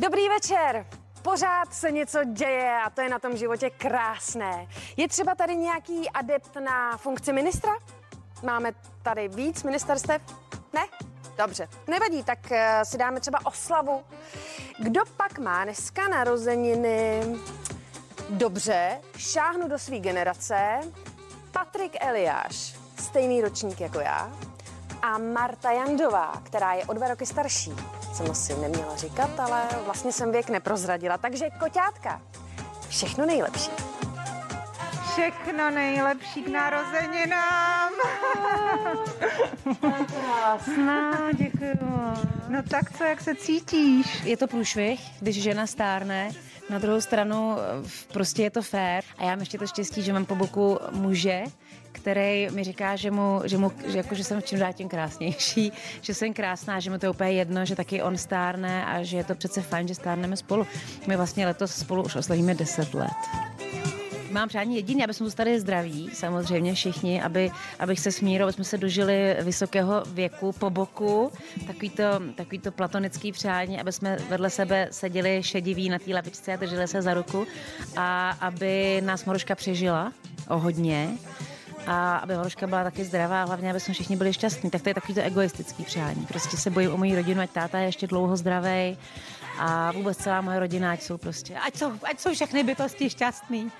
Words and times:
Dobrý 0.00 0.28
večer. 0.28 0.86
Pořád 1.22 1.74
se 1.74 1.90
něco 1.90 2.24
děje 2.24 2.78
a 2.84 2.90
to 2.90 3.00
je 3.00 3.08
na 3.08 3.18
tom 3.18 3.36
životě 3.36 3.70
krásné. 3.70 4.68
Je 4.96 5.08
třeba 5.08 5.34
tady 5.34 5.56
nějaký 5.56 6.10
adept 6.10 6.56
na 6.56 6.96
funkci 6.96 7.32
ministra? 7.32 7.72
Máme 8.42 8.72
tady 9.02 9.28
víc 9.28 9.62
ministerstev? 9.62 10.22
Ne? 10.72 10.80
Dobře, 11.38 11.68
nevadí, 11.86 12.22
tak 12.22 12.38
uh, 12.50 12.56
si 12.82 12.98
dáme 12.98 13.20
třeba 13.20 13.38
oslavu. 13.44 14.04
Kdo 14.78 15.00
pak 15.16 15.38
má 15.38 15.64
dneska 15.64 16.08
narozeniny? 16.08 17.22
Dobře, 18.30 19.00
šáhnu 19.16 19.68
do 19.68 19.78
své 19.78 19.98
generace. 19.98 20.80
Patrik 21.52 21.96
Eliáš, 22.00 22.74
stejný 22.98 23.42
ročník 23.42 23.80
jako 23.80 24.00
já. 24.00 24.32
A 25.02 25.18
Marta 25.18 25.70
Jandová, 25.70 26.32
která 26.42 26.72
je 26.72 26.84
o 26.84 26.92
dva 26.92 27.08
roky 27.08 27.26
starší. 27.26 27.72
Jsem 28.12 28.30
asi 28.30 28.54
neměla 28.54 28.96
říkat, 28.96 29.40
ale 29.40 29.62
vlastně 29.84 30.12
jsem 30.12 30.32
věk 30.32 30.48
neprozradila. 30.48 31.18
Takže 31.18 31.50
koťátka, 31.60 32.22
všechno 32.88 33.26
nejlepší. 33.26 33.70
Všechno 35.12 35.70
nejlepší 35.70 36.42
k 36.42 36.48
narozeninám. 36.48 37.92
Krásná, 40.06 41.32
děkuji. 41.32 41.78
No 42.48 42.62
tak 42.62 42.96
co, 42.98 43.04
jak 43.04 43.20
se 43.20 43.34
cítíš? 43.34 44.22
Je 44.24 44.36
to 44.36 44.46
průšvih, 44.46 45.00
když 45.20 45.42
žena 45.42 45.66
stárne. 45.66 46.30
Na 46.72 46.78
druhou 46.78 47.00
stranu 47.00 47.56
eh, 47.58 47.88
prostě 48.12 48.42
je 48.42 48.50
to 48.50 48.62
fér. 48.62 49.04
A 49.18 49.24
já 49.24 49.30
mám 49.30 49.40
ještě 49.40 49.58
to 49.58 49.66
štěstí, 49.66 50.02
že 50.02 50.12
mám 50.12 50.24
po 50.24 50.34
boku 50.34 50.78
muže, 50.90 51.42
který 51.92 52.48
mi 52.50 52.64
říká, 52.64 52.96
že, 52.96 53.10
mu, 53.10 53.40
že, 53.44 53.58
mu, 53.58 53.72
že, 53.86 53.98
jako, 53.98 54.14
že 54.14 54.24
jsem 54.24 54.42
čím 54.42 54.58
dál 54.58 54.72
tím 54.72 54.88
krásnější, 54.88 55.72
že 56.00 56.14
jsem 56.14 56.32
krásná, 56.32 56.80
že 56.80 56.90
mu 56.90 56.98
to 56.98 57.06
je 57.06 57.10
úplně 57.10 57.30
jedno, 57.30 57.64
že 57.64 57.76
taky 57.76 58.02
on 58.02 58.18
stárne 58.18 58.84
a 58.84 59.02
že 59.02 59.16
je 59.16 59.24
to 59.24 59.34
přece 59.34 59.62
fajn, 59.62 59.88
že 59.88 59.94
stárneme 59.94 60.36
spolu. 60.36 60.66
My 61.06 61.16
vlastně 61.16 61.46
letos 61.46 61.74
spolu 61.74 62.02
už 62.02 62.16
oslavíme 62.16 62.54
10 62.54 62.94
let. 62.94 63.51
Mám 64.32 64.48
přání 64.48 64.76
jediný, 64.76 65.04
aby 65.04 65.14
jsme 65.14 65.26
zůstali 65.26 65.60
zdraví, 65.60 66.10
samozřejmě 66.12 66.74
všichni, 66.74 67.22
aby, 67.22 67.50
abych 67.78 68.00
se 68.00 68.12
smíril, 68.12 68.46
aby 68.46 68.52
jsme 68.52 68.64
se 68.64 68.78
dožili 68.78 69.36
vysokého 69.40 70.02
věku 70.06 70.52
po 70.52 70.70
boku, 70.70 71.32
takový 71.66 71.90
to, 71.90 72.02
takový 72.34 72.58
to 72.58 72.72
platonický 72.72 73.32
přání, 73.32 73.80
aby 73.80 73.92
jsme 73.92 74.16
vedle 74.28 74.50
sebe 74.50 74.88
seděli 74.90 75.42
šediví 75.42 75.88
na 75.88 75.98
té 75.98 76.14
lavičce 76.14 76.52
a 76.52 76.56
drželi 76.56 76.88
se 76.88 77.02
za 77.02 77.14
ruku 77.14 77.46
a 77.96 78.30
aby 78.30 79.00
nás 79.04 79.24
Maruška 79.24 79.54
přežila 79.54 80.12
o 80.48 80.58
hodně 80.58 81.08
a 81.86 82.16
aby 82.16 82.36
Maruška 82.36 82.66
byla 82.66 82.84
taky 82.84 83.04
zdravá 83.04 83.42
a 83.42 83.46
hlavně, 83.46 83.70
aby 83.70 83.80
jsme 83.80 83.94
všichni 83.94 84.16
byli 84.16 84.32
šťastní. 84.32 84.70
Tak 84.70 84.82
to 84.82 84.88
je 84.88 84.94
takový 84.94 85.14
to 85.14 85.20
egoistický 85.20 85.84
přání. 85.84 86.26
Prostě 86.26 86.56
se 86.56 86.70
bojím 86.70 86.94
o 86.94 86.96
moji 86.96 87.16
rodinu, 87.16 87.40
ať 87.40 87.50
táta 87.50 87.78
je 87.78 87.86
ještě 87.86 88.06
dlouho 88.06 88.36
zdravý 88.36 88.98
a 89.58 89.92
vůbec 89.92 90.16
celá 90.18 90.40
moje 90.40 90.60
rodina, 90.60 90.92
ať 90.92 91.02
jsou 91.02 91.18
prostě, 91.18 91.54
ať 91.54 91.76
jsou, 91.76 91.92
ať 92.02 92.20
jsou 92.20 92.34
všechny 92.34 92.62
bytosti 92.62 93.10
šťastný. 93.10 93.70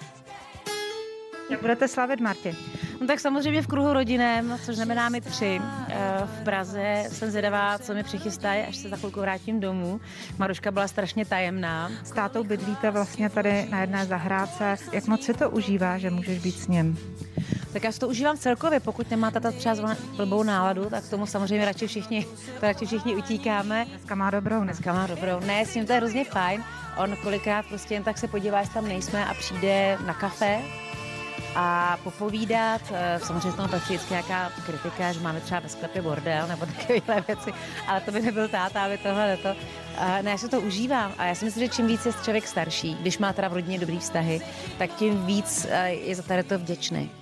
Jak 1.51 1.61
budete 1.61 1.89
slavit, 1.89 2.21
Martě? 2.21 2.55
No 3.01 3.07
tak 3.07 3.21
samozřejmě 3.21 3.63
v 3.63 3.67
kruhu 3.67 3.93
rodinem, 3.93 4.59
což 4.65 4.77
znamená 4.77 5.09
my 5.09 5.21
tři 5.21 5.61
eh, 5.89 5.99
v 6.25 6.45
Praze. 6.45 7.05
Jsem 7.09 7.31
zvědavá, 7.31 7.79
co 7.79 7.95
mi 7.95 8.03
přichystají, 8.03 8.63
až 8.63 8.77
se 8.77 8.89
za 8.89 8.97
chvilku 8.97 9.21
vrátím 9.21 9.61
domů. 9.61 10.01
Maruška 10.39 10.71
byla 10.71 10.89
strašně 10.89 11.25
tajemná. 11.25 11.91
S 12.05 12.11
tátou 12.11 12.45
bydlíte 12.45 12.91
vlastně 12.91 13.31
tady 13.31 13.67
na 13.71 13.81
jedné 13.81 14.07
zahrádce. 14.07 14.77
Jak 14.93 15.07
moc 15.07 15.23
si 15.23 15.35
to 15.35 15.51
užívá, 15.51 15.99
že 15.99 16.11
můžeš 16.11 16.39
být 16.39 16.59
s 16.59 16.69
ním? 16.69 16.99
Tak 17.73 17.85
já 17.85 17.93
si 17.93 17.99
to 17.99 18.09
užívám 18.09 18.37
celkově, 18.37 18.81
pokud 18.81 19.11
nemá 19.11 19.31
tata 19.31 19.53
třeba 19.53 19.97
blbou 20.17 20.43
náladu, 20.43 20.85
tak 20.91 21.09
tomu 21.09 21.27
samozřejmě 21.27 21.65
radši 21.65 21.87
všichni, 21.87 22.27
to 22.61 22.63
radši 22.67 22.87
všichni 22.87 23.17
utíkáme. 23.17 23.85
Dneska 23.85 24.15
má 24.15 24.31
dobrou, 24.31 24.61
ne? 24.61 24.65
Dneska 24.65 24.93
má 24.93 25.07
dobrou. 25.07 25.41
Ne, 25.41 25.67
s 25.67 25.75
ním 25.75 25.87
to 25.87 25.93
je 25.93 25.99
hrozně 25.99 26.25
fajn. 26.25 26.65
On 26.97 27.17
kolikrát 27.17 27.67
prostě 27.67 27.95
jen 27.95 28.03
tak 28.03 28.19
se 28.19 28.29
podívá, 28.29 28.61
jestli 28.61 28.75
tam 28.75 28.89
nejsme 28.89 29.27
a 29.27 29.35
přijde 29.35 29.99
na 30.07 30.15
kafe, 30.15 30.59
a 31.55 31.99
popovídat. 32.05 32.81
Eh, 32.93 33.21
Samozřejmě 33.23 33.53
tomu 33.53 33.69
patří 33.69 33.99
nějaká 34.11 34.51
kritika, 34.67 35.13
že 35.13 35.21
máme 35.21 35.41
třeba 35.41 35.61
ve 35.61 35.69
sklepě 35.69 36.03
bordel 36.03 36.47
nebo 36.47 36.67
takové 36.89 37.21
věci, 37.27 37.53
ale 37.87 38.01
to 38.01 38.13
by 38.13 38.21
nebyl 38.21 38.49
táta, 38.49 38.85
aby 38.85 38.99
tohle 38.99 39.37
to. 39.37 39.55
Ne, 40.23 40.31
já 40.31 40.39
si 40.39 40.49
to 40.49 40.61
užívám 40.61 41.13
a 41.19 41.25
já 41.25 41.35
si 41.35 41.45
myslím, 41.45 41.67
že 41.67 41.75
čím 41.75 41.87
víc 41.87 42.07
je 42.07 42.13
člověk 42.13 42.47
starší, 42.47 42.95
když 42.95 43.19
má 43.19 43.33
teda 43.33 43.49
v 43.49 43.53
rodině 43.53 43.79
dobrý 43.79 43.99
vztahy, 43.99 44.41
tak 44.79 44.91
tím 44.95 45.27
víc 45.27 45.67
eh, 45.71 45.89
je 45.89 46.15
za 46.15 46.23
tady 46.23 46.43
to 46.43 46.59
vděčný. 46.59 47.22